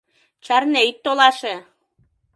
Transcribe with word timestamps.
Чарне, 0.45 0.81
ит 0.89 0.97
толаше! 1.03 1.55